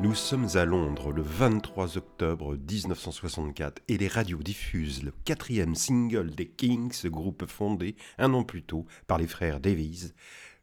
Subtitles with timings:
[0.00, 6.32] Nous sommes à Londres le 23 octobre 1964 et les radios diffusent le quatrième single
[6.32, 10.12] des Kings, groupe fondé un an plus tôt par les frères Davies,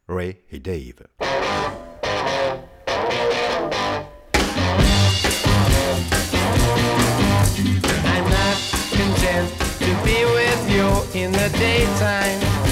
[0.06, 1.06] Ray et Dave.
[8.04, 8.56] I'm not
[8.90, 12.71] content to be with you in the daytime.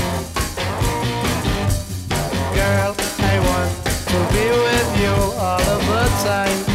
[6.26, 6.69] Of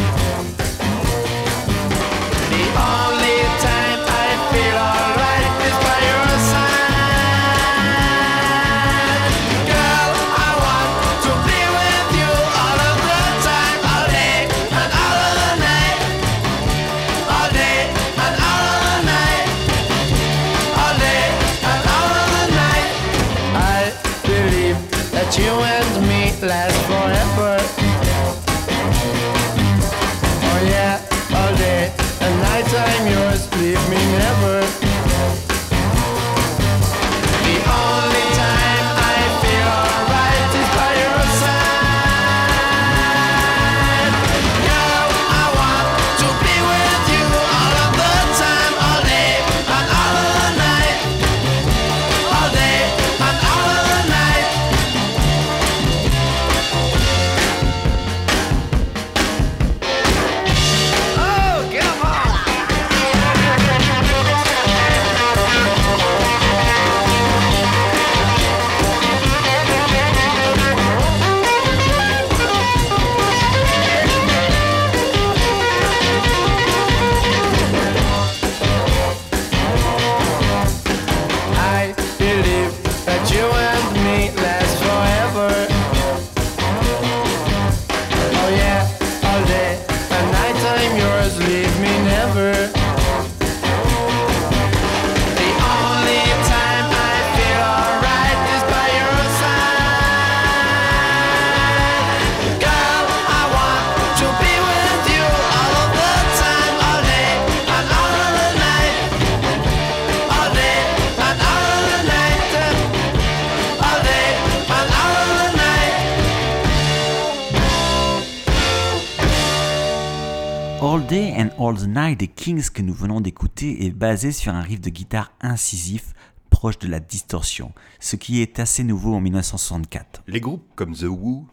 [124.06, 126.14] basé sur un riff de guitare incisif
[126.48, 130.22] proche de la distorsion, ce qui est assez nouveau en 1964.
[130.28, 131.48] Les groupes comme The Who, ou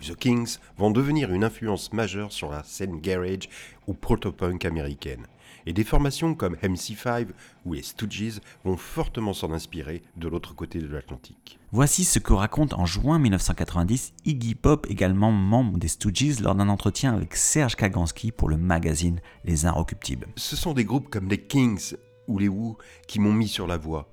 [0.00, 3.48] The Kings vont devenir une influence majeure sur la scène garage
[3.86, 5.26] ou proto-punk américaine.
[5.66, 7.28] Et des formations comme MC5
[7.64, 11.58] ou les Stooges vont fortement s'en inspirer de l'autre côté de l'Atlantique.
[11.72, 16.68] Voici ce que raconte en juin 1990 Iggy Pop, également membre des Stooges, lors d'un
[16.68, 20.28] entretien avec Serge Kaganski pour le magazine Les Inrecuptibles.
[20.36, 21.94] Ce sont des groupes comme les Kings
[22.28, 24.08] ou les Who qui m'ont mis sur la voie.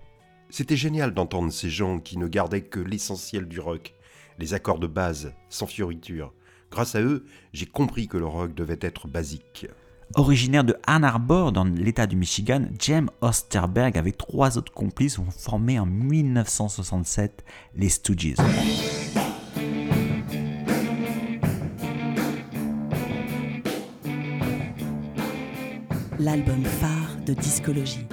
[0.49, 3.93] C'était génial d'entendre ces gens qui ne gardaient que l'essentiel du rock,
[4.39, 6.33] les accords de base, sans fioriture.
[6.71, 9.67] Grâce à eux, j'ai compris que le rock devait être basique.
[10.13, 15.31] Originaire de Ann Arbor, dans l'état du Michigan, James Osterberg avec trois autres complices ont
[15.31, 17.43] formé en 1967
[17.75, 18.35] les Stooges.
[26.19, 28.07] L'album phare de Discologie.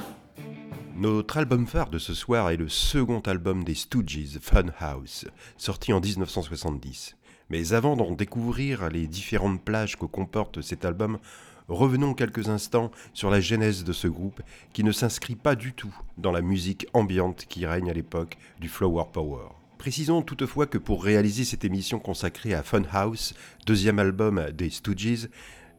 [1.03, 5.27] Notre album phare de ce soir est le second album des Stooges, Funhouse,
[5.57, 7.17] sorti en 1970.
[7.51, 11.19] Mais avant d'en découvrir les différentes plages que comporte cet album,
[11.67, 15.93] revenons quelques instants sur la genèse de ce groupe qui ne s'inscrit pas du tout
[16.19, 19.49] dans la musique ambiante qui règne à l'époque du Flower Power.
[19.79, 23.35] Précisons toutefois que pour réaliser cette émission consacrée à Funhouse,
[23.67, 25.29] deuxième album des Stooges,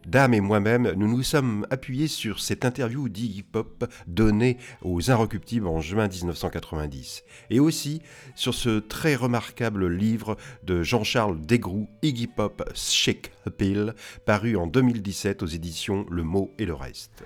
[0.05, 5.67] Dame et moi-même, nous nous sommes appuyés sur cette interview d'Iggy Pop donnée aux Inrecuptibles
[5.67, 8.01] en juin 1990, et aussi
[8.35, 13.95] sur ce très remarquable livre de Jean-Charles Desgroux, Iggy Pop Shake Appeal,
[14.25, 17.23] paru en 2017 aux éditions Le Mot et le Reste.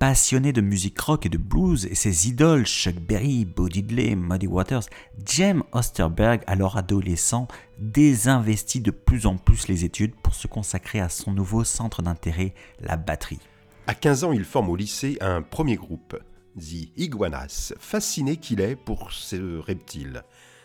[0.00, 4.46] Passionné de musique rock et de blues et ses idoles Chuck Berry, Bo Diddley, Muddy
[4.46, 4.84] Waters,
[5.26, 7.48] Jem Osterberg, alors adolescent,
[7.78, 12.54] désinvestit de plus en plus les études pour se consacrer à son nouveau centre d'intérêt,
[12.80, 13.40] la batterie.
[13.86, 16.18] À 15 ans, il forme au lycée un premier groupe,
[16.56, 20.22] The Iguanas, fasciné qu'il est pour ce reptile.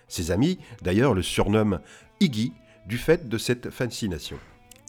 [0.08, 1.82] Ses amis, d'ailleurs, le surnomment
[2.22, 2.54] Iggy
[2.88, 4.38] du fait de cette fascination.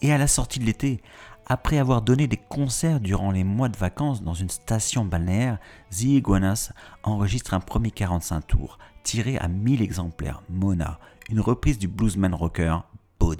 [0.03, 1.01] Et à la sortie de l'été,
[1.47, 5.59] après avoir donné des concerts durant les mois de vacances dans une station balnéaire,
[5.91, 6.73] The Iguanas
[7.05, 10.99] enregistre un premier 45 tours, tiré à 1000 exemplaires, Mona,
[11.31, 12.79] une reprise du bluesman rocker
[13.21, 13.33] Bo.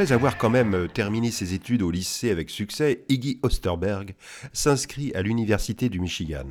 [0.00, 4.14] Après avoir quand même euh, terminé ses études au lycée avec succès, Iggy Osterberg
[4.54, 6.46] s'inscrit à l'université du Michigan.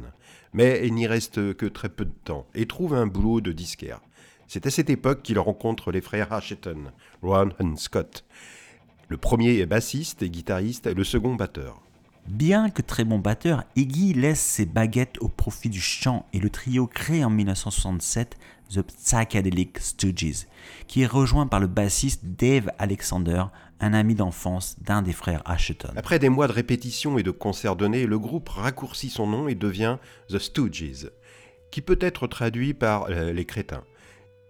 [0.53, 4.01] Mais il n'y reste que très peu de temps et trouve un boulot de disquaire.
[4.47, 6.91] C'est à cette époque qu'il rencontre les frères Asheton,
[7.23, 8.23] Ron et Scott.
[9.07, 11.81] Le premier est bassiste et guitariste le second batteur.
[12.27, 16.51] Bien que très bon batteur, Iggy laisse ses baguettes au profit du chant et le
[16.51, 18.37] trio crée en 1967
[18.69, 20.47] The Psychedelic Stooges,
[20.87, 23.45] qui est rejoint par le bassiste Dave Alexander,
[23.79, 25.93] un ami d'enfance d'un des frères Asheton.
[25.95, 29.55] Après des mois de répétition et de concerts donnés, le groupe raccourcit son nom et
[29.55, 29.97] devient
[30.29, 31.09] The Stooges,
[31.71, 33.83] qui peut être traduit par euh, les crétins.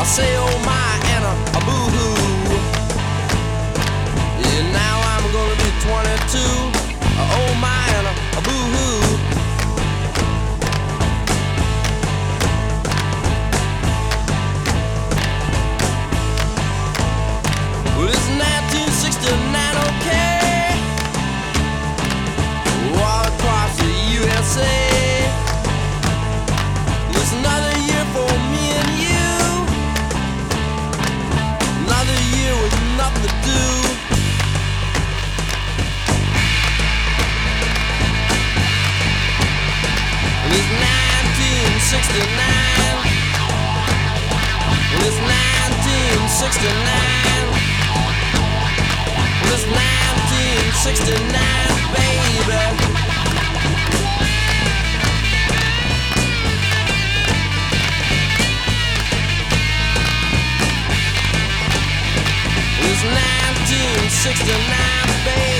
[0.00, 2.14] I say oh my and a, a boo hoo.
[4.42, 6.38] Yeah, now I'm gonna be 22.
[7.18, 8.77] Uh, oh my and a, a boo hoo.
[41.90, 42.28] 1969.
[45.08, 46.68] It's 1969.
[49.48, 51.32] It's 1969,
[51.96, 52.60] baby.
[62.84, 65.57] It's 1969, baby.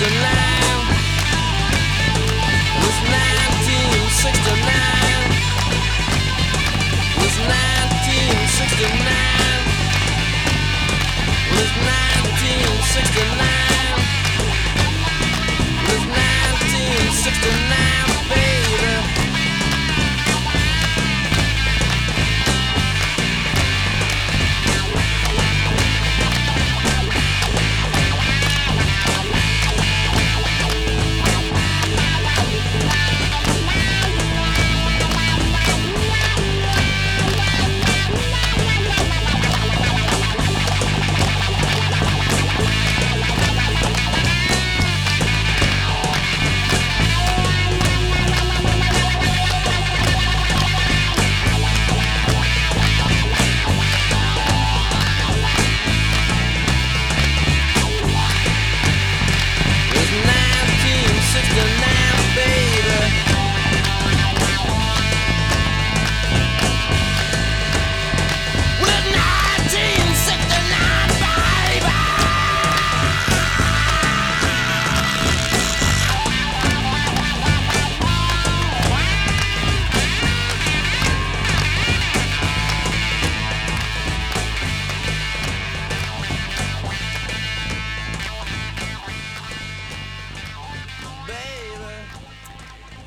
[0.00, 0.16] 69
[2.86, 4.80] was 1969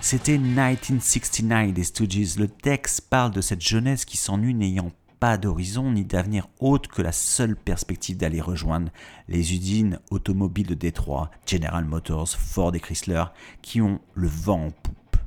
[0.06, 2.38] C'était 1969 des Stooges.
[2.38, 4.92] Le texte parle de cette jeunesse qui s'ennuie n'ayant
[5.22, 8.92] pas d'horizon ni d'avenir autre que la seule perspective d'aller rejoindre
[9.30, 13.24] les usines automobiles de Détroit, General Motors, Ford et Chrysler,
[13.62, 15.18] qui ont le vent en poupe.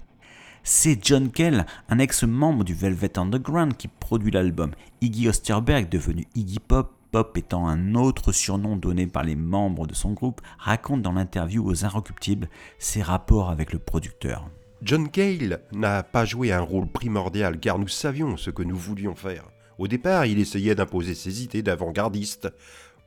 [0.62, 4.72] C'est John Kell, un ex-membre du Velvet Underground, qui produit l'album.
[5.00, 9.94] Iggy Osterberg, devenu Iggy Pop, Pop étant un autre surnom donné par les membres de
[9.94, 14.50] son groupe, raconte dans l'interview aux Inrecuptibles ses rapports avec le producteur.
[14.82, 19.14] John Cale n'a pas joué un rôle primordial car nous savions ce que nous voulions
[19.14, 19.48] faire.
[19.78, 22.48] Au départ, il essayait d'imposer ses idées d'avant-gardiste.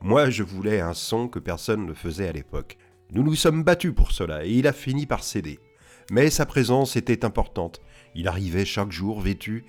[0.00, 2.76] Moi, je voulais un son que personne ne faisait à l'époque.
[3.12, 5.60] Nous nous sommes battus pour cela et il a fini par céder.
[6.10, 7.80] Mais sa présence était importante.
[8.16, 9.64] Il arrivait chaque jour vêtu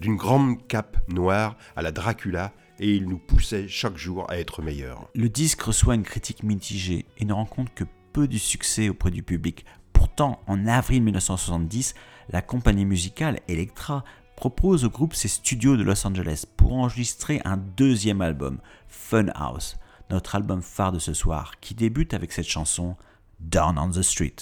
[0.00, 4.62] d'une grande cape noire à la Dracula et il nous poussait chaque jour à être
[4.62, 5.08] meilleurs.
[5.14, 9.22] Le disque reçoit une critique mitigée et ne rencontre que peu de succès auprès du
[9.22, 9.64] public.
[10.02, 11.94] Pourtant, en avril 1970,
[12.30, 14.02] la compagnie musicale Elektra
[14.34, 19.76] propose au groupe ses studios de Los Angeles pour enregistrer un deuxième album, Funhouse,
[20.10, 22.96] notre album phare de ce soir, qui débute avec cette chanson
[23.38, 24.34] Down on the Street.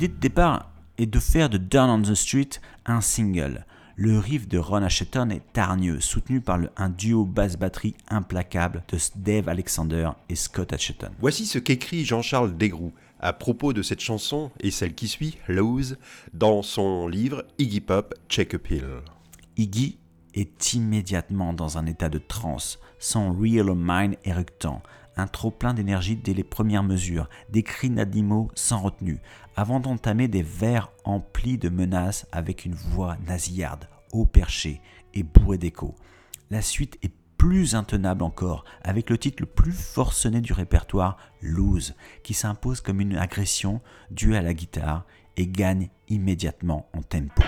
[0.00, 2.50] L'idée de départ est de faire de Down on the Street
[2.86, 3.66] un single.
[3.96, 8.98] Le riff de Ron Asheton est hargneux, soutenu par le- un duo basse-batterie implacable de
[9.16, 11.10] Dave Alexander et Scott Asheton.
[11.18, 15.98] Voici ce qu'écrit Jean-Charles Desgroux à propos de cette chanson et celle qui suit, Lose,
[16.32, 18.84] dans son livre Iggy Pop Check a Pill.
[19.56, 19.98] Iggy
[20.32, 24.80] est immédiatement dans un état de transe, son real mind éructant,
[25.18, 29.20] un trop-plein d'énergie dès les premières mesures, des cris d'animaux sans retenue,
[29.56, 34.80] avant d'entamer des vers emplis de menaces avec une voix nasillarde, haut perché
[35.14, 35.94] et bourré d'écho.
[36.50, 41.94] La suite est plus intenable encore, avec le titre le plus forcené du répertoire, Lose,
[42.22, 45.04] qui s'impose comme une agression due à la guitare
[45.36, 47.42] et gagne immédiatement en tempo.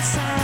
[0.00, 0.39] Inside.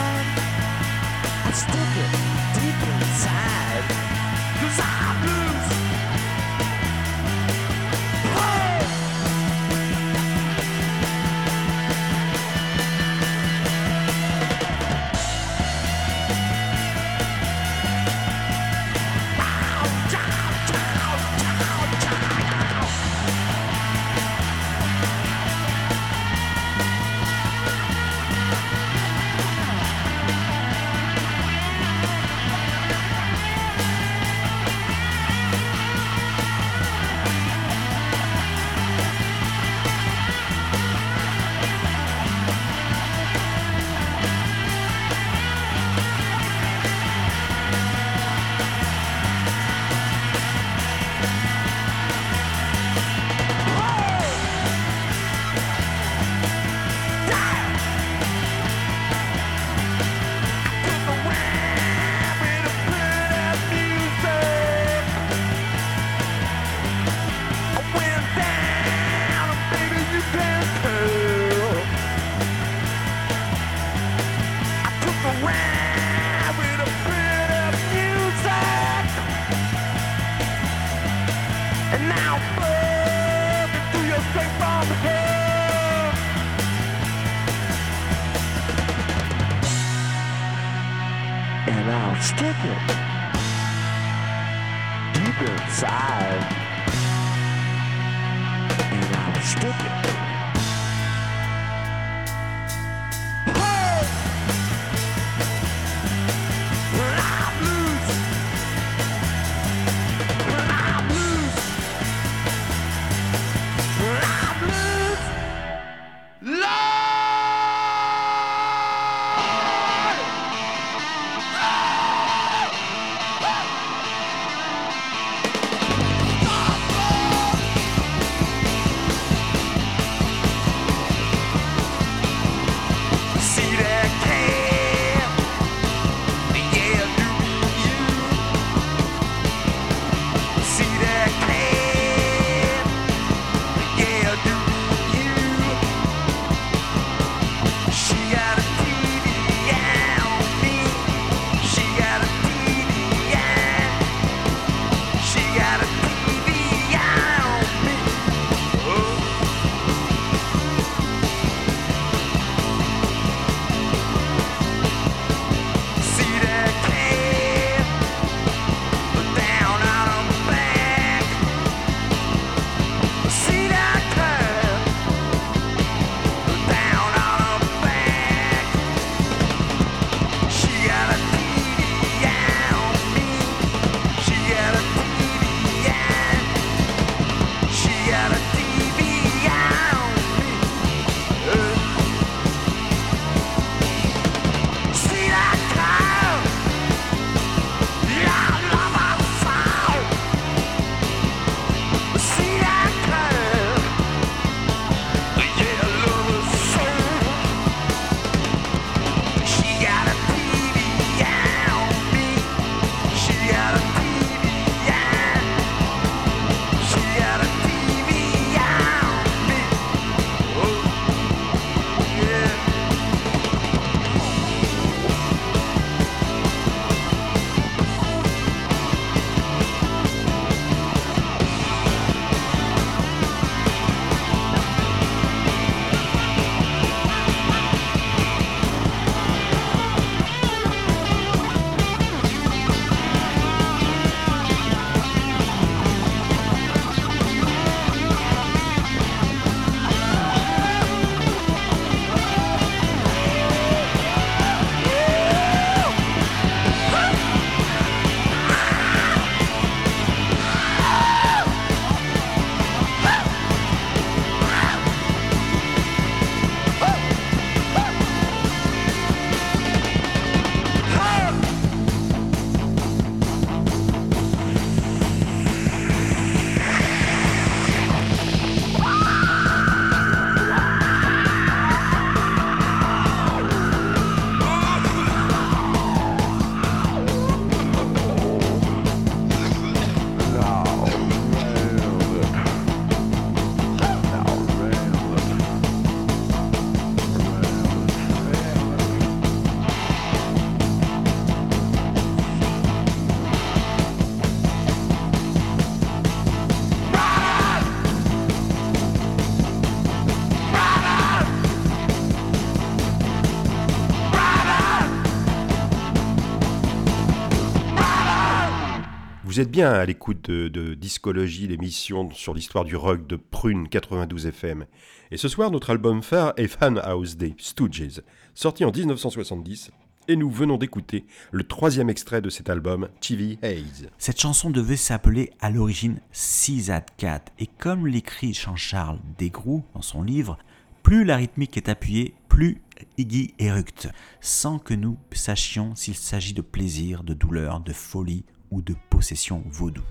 [319.36, 324.28] Vous êtes bien à l'écoute de, Discologie, l'émission sur l'histoire du rock de Prune 92
[324.28, 324.64] FM.
[325.10, 328.00] Et ce soir, notre album phare est Fan House des Stooges,
[328.34, 329.72] sorti en 1970.
[330.08, 333.90] Et nous venons d'écouter le troisième extrait de cet album, TV Haze.
[333.98, 340.02] Cette chanson devait s'appeler à l'origine Cisat Cat, et comme l'écrit Jean-Charles Desgroux dans son
[340.02, 340.38] livre,
[340.82, 342.62] plus la rythmique est appuyée, plus
[342.96, 343.90] Iggy éructe,
[344.22, 349.42] sans que nous sachions s'il s'agit de plaisir, de douleur, de folie ou de possession
[349.46, 349.84] vaudou.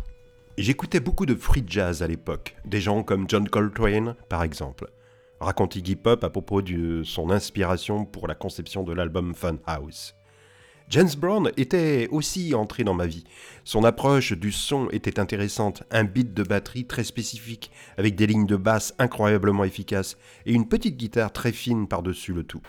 [0.58, 4.90] J'écoutais beaucoup de free jazz à l'époque, des gens comme John Coltrane par exemple.
[5.42, 10.16] Raconte Iggy Pop à propos de son inspiration pour la conception de l'album Fun House.
[10.88, 13.26] James Brown était aussi entré dans ma vie.
[13.64, 18.46] Son approche du son était intéressante, un beat de batterie très spécifique, avec des lignes
[18.46, 20.16] de basse incroyablement efficaces
[20.46, 22.62] et une petite guitare très fine par-dessus le tout.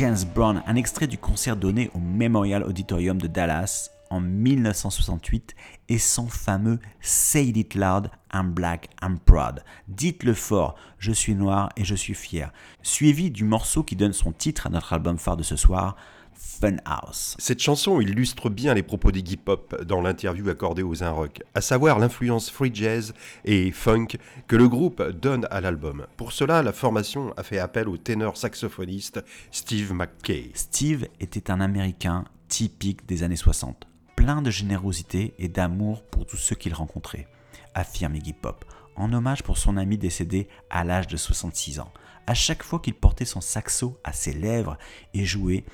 [0.00, 5.54] James Brown, un extrait du concert donné au Memorial Auditorium de Dallas en 1968
[5.90, 9.62] et son fameux Say It Loud, I'm Black, I'm Proud.
[9.88, 12.50] Dites-le fort, je suis noir et je suis fier.
[12.80, 15.96] Suivi du morceau qui donne son titre à notre album phare de ce soir,
[16.40, 17.36] Funhouse.
[17.38, 21.98] Cette chanson illustre bien les propos d'Iggy Pop dans l'interview accordée aux Rock, à savoir
[21.98, 23.12] l'influence free jazz
[23.44, 26.06] et funk que le groupe donne à l'album.
[26.16, 30.50] Pour cela, la formation a fait appel au ténor saxophoniste Steve McKay.
[30.54, 33.86] Steve était un Américain typique des années 60,
[34.16, 37.28] plein de générosité et d'amour pour tous ceux qu'il rencontrait,
[37.74, 38.64] affirme Iggy Pop,
[38.96, 41.92] en hommage pour son ami décédé à l'âge de 66 ans.
[42.26, 44.78] À chaque fois qu'il portait son saxo à ses lèvres
[45.14, 45.64] et jouait,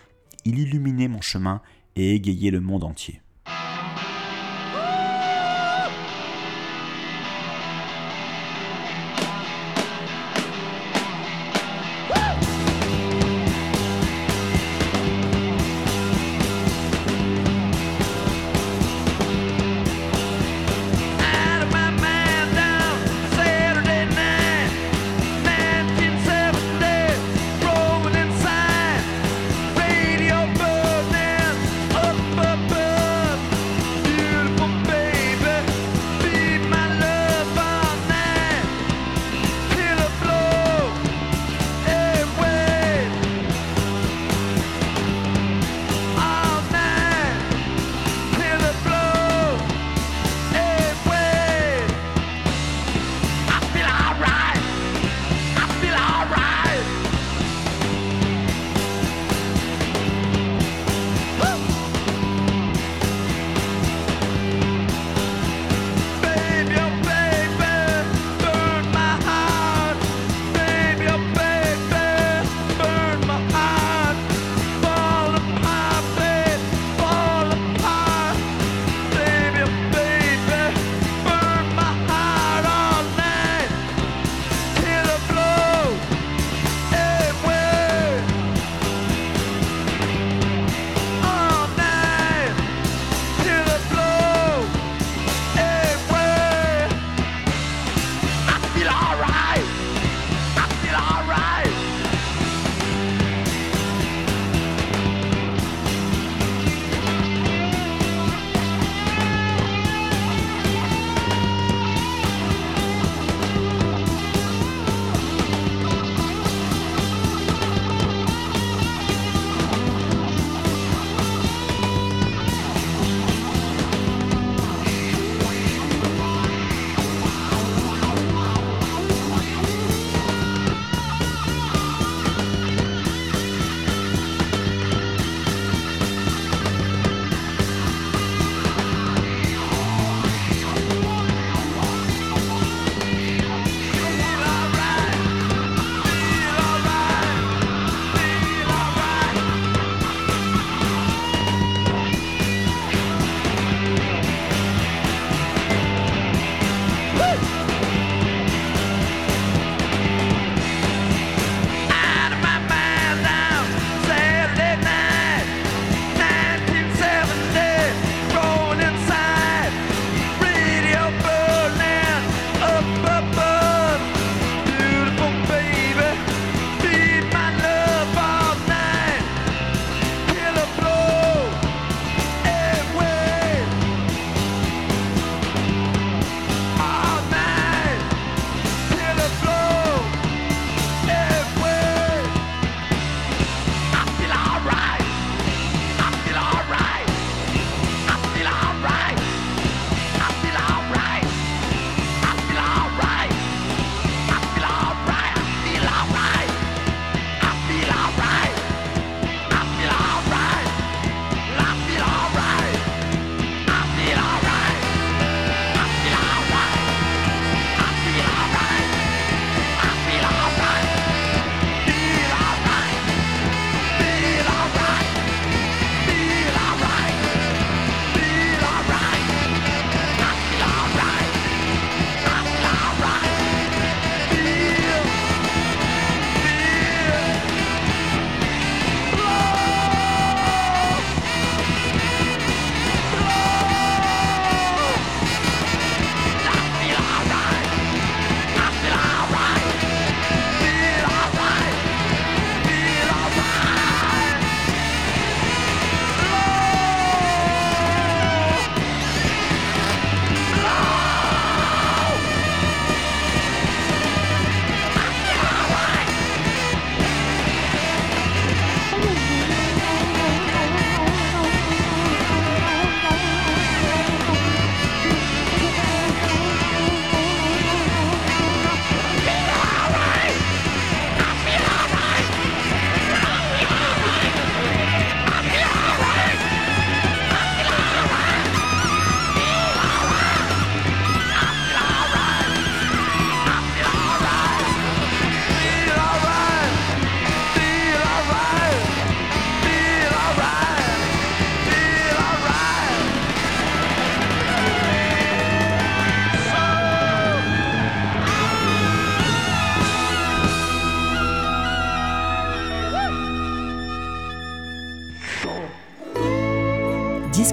[0.47, 1.61] il illuminait mon chemin
[1.97, 3.21] et égayait le monde entier.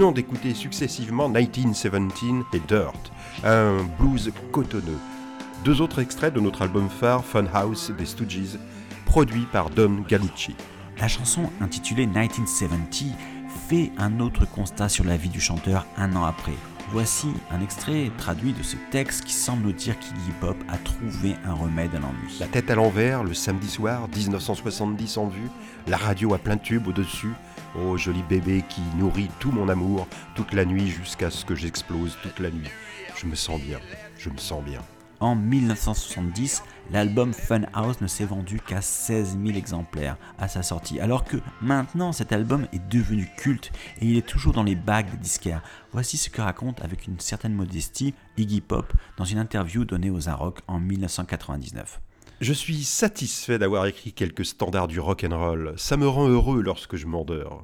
[0.00, 1.94] Venons d'écouter successivement 1917
[2.54, 3.12] et Dirt,
[3.44, 4.96] un blues cotonneux.
[5.62, 8.58] Deux autres extraits de notre album phare Funhouse des Stooges,
[9.04, 10.56] produit par Don Gallucci.
[10.98, 13.12] La chanson intitulée 1970
[13.68, 16.69] fait un autre constat sur la vie du chanteur un an après.
[16.92, 21.36] Voici un extrait traduit de ce texte qui semble nous dire qu'Iggy Pop a trouvé
[21.44, 22.36] un remède à l'ennui.
[22.40, 25.48] La tête à l'envers, le samedi soir, 1970 en vue,
[25.86, 27.32] la radio à plein tube au-dessus.
[27.78, 32.18] Oh, joli bébé qui nourrit tout mon amour toute la nuit jusqu'à ce que j'explose
[32.24, 32.70] toute la nuit.
[33.14, 33.78] Je me sens bien,
[34.18, 34.80] je me sens bien.
[35.20, 41.24] En 1970, l'album Funhouse ne s'est vendu qu'à 16 000 exemplaires à sa sortie, alors
[41.24, 45.18] que maintenant cet album est devenu culte et il est toujours dans les bagues des
[45.18, 45.62] disquaires.
[45.92, 50.30] Voici ce que raconte avec une certaine modestie Iggy Pop dans une interview donnée aux
[50.30, 52.00] Arocs en 1999.
[52.40, 55.26] Je suis satisfait d'avoir écrit quelques standards du rock.
[55.76, 57.62] Ça me rend heureux lorsque je m'endors.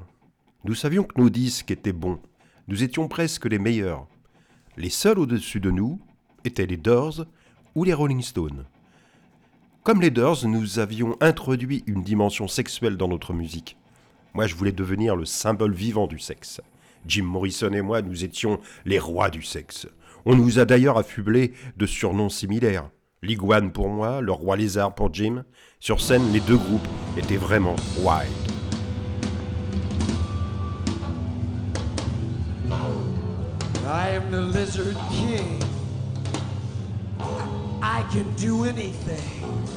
[0.64, 2.20] Nous savions que nos disques étaient bons.
[2.68, 4.06] Nous étions presque les meilleurs.
[4.76, 5.98] Les seuls au-dessus de nous
[6.44, 7.24] étaient les Doors
[7.76, 8.64] ou les Rolling Stones.
[9.84, 13.76] Comme les Doors, nous avions introduit une dimension sexuelle dans notre musique.
[14.34, 16.60] Moi, je voulais devenir le symbole vivant du sexe.
[17.06, 19.86] Jim Morrison et moi, nous étions les rois du sexe.
[20.24, 22.90] On nous a d'ailleurs affublés de surnoms similaires.
[23.22, 25.44] L'iguane pour moi, le roi lézard pour Jim.
[25.78, 28.32] Sur scène, les deux groupes étaient vraiment wild.
[33.86, 35.65] I am the Lizard King.
[37.88, 39.75] I can do anything.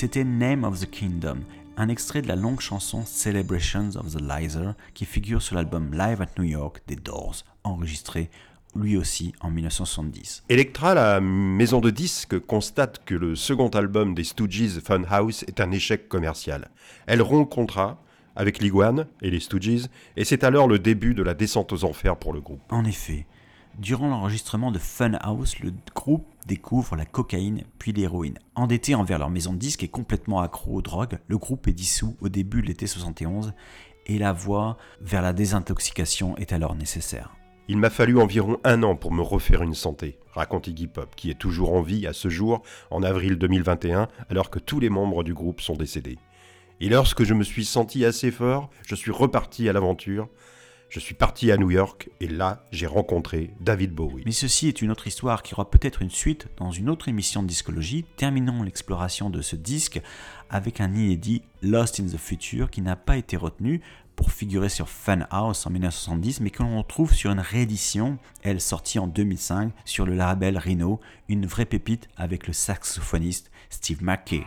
[0.00, 1.40] C'était Name of the Kingdom,
[1.76, 6.22] un extrait de la longue chanson Celebrations of the Lizer qui figure sur l'album Live
[6.22, 8.30] at New York des Doors, enregistré
[8.74, 10.44] lui aussi en 1970.
[10.48, 15.70] Electra, la maison de disques, constate que le second album des Stooges, Funhouse, est un
[15.70, 16.70] échec commercial.
[17.06, 18.02] Elle rompt contrat
[18.36, 22.16] avec l'Iguane et les Stooges, et c'est alors le début de la descente aux enfers
[22.16, 22.62] pour le groupe.
[22.70, 23.26] En effet,
[23.78, 28.38] durant l'enregistrement de Funhouse, le groupe découvre la cocaïne puis l'héroïne.
[28.54, 32.16] Endetté envers leur maison de disques et complètement accro aux drogues, le groupe est dissous
[32.20, 33.54] au début de l'été 71
[34.06, 37.36] et la voie vers la désintoxication est alors nécessaire.
[37.68, 41.30] Il m'a fallu environ un an pour me refaire une santé, raconte Iggy Pop, qui
[41.30, 45.22] est toujours en vie à ce jour, en avril 2021, alors que tous les membres
[45.22, 46.18] du groupe sont décédés.
[46.80, 50.28] Et lorsque je me suis senti assez fort, je suis reparti à l'aventure.
[50.90, 54.24] Je suis parti à New York et là, j'ai rencontré David Bowie.
[54.26, 57.44] Mais ceci est une autre histoire qui aura peut-être une suite dans une autre émission
[57.44, 58.04] de discologie.
[58.16, 60.00] Terminons l'exploration de ce disque
[60.50, 63.82] avec un inédit Lost in the Future qui n'a pas été retenu
[64.16, 68.98] pour figurer sur Funhouse en 1970, mais que l'on retrouve sur une réédition, elle sortie
[68.98, 74.44] en 2005 sur le label Rhino, une vraie pépite avec le saxophoniste Steve McKay.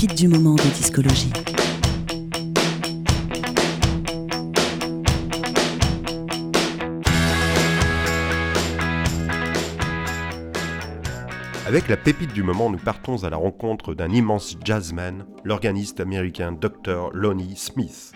[0.00, 1.32] Pépite du moment de discologie.
[11.66, 16.52] Avec la pépite du moment, nous partons à la rencontre d'un immense jazzman, l'organiste américain
[16.52, 17.10] Dr.
[17.12, 18.12] Lonnie Smith,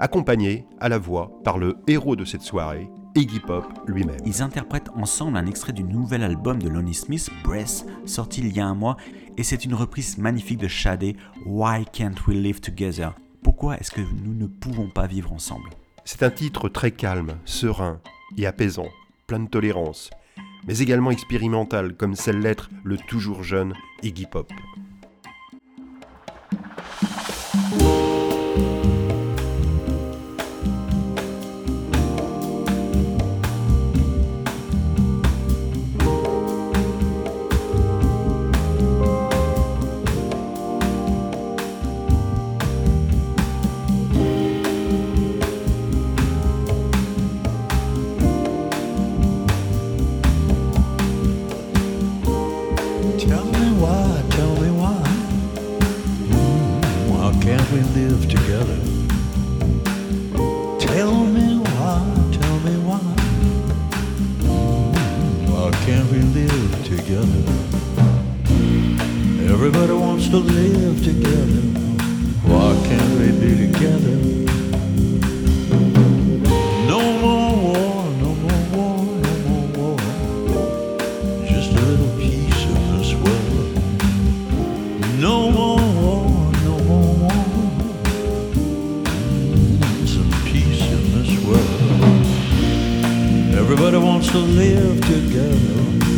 [0.00, 4.16] accompagné à la voix par le héros de cette soirée, Iggy Pop lui-même.
[4.24, 8.60] Ils interprètent ensemble un extrait du nouvel album de Lonnie Smith, Breath, sorti il y
[8.60, 8.96] a un mois,
[9.36, 13.12] et c'est une reprise magnifique de Shadé, Why Can't We Live Together?
[13.42, 15.70] Pourquoi est-ce que nous ne pouvons pas vivre ensemble?
[16.04, 18.00] C'est un titre très calme, serein
[18.36, 18.88] et apaisant,
[19.26, 20.10] plein de tolérance,
[20.66, 24.52] mais également expérimental comme celle l'être le toujours jeune Iggy Pop.
[94.30, 96.09] To live together.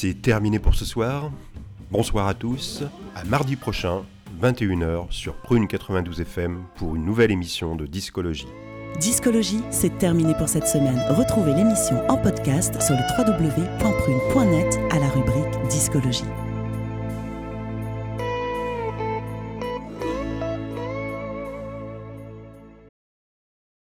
[0.00, 1.30] C'est terminé pour ce soir.
[1.90, 2.82] Bonsoir à tous.
[3.14, 4.02] À mardi prochain,
[4.40, 8.48] 21h sur Prune 92 FM pour une nouvelle émission de Discologie.
[8.98, 10.98] Discologie, c'est terminé pour cette semaine.
[11.10, 16.24] Retrouvez l'émission en podcast sur le www.prune.net à la rubrique Discologie.